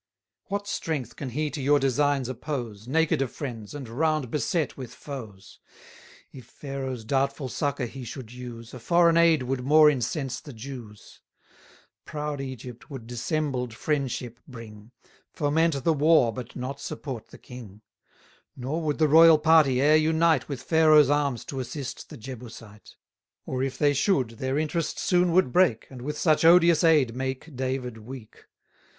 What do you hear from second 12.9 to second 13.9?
dissembled